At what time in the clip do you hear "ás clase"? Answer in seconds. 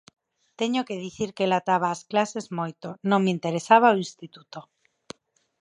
1.95-2.39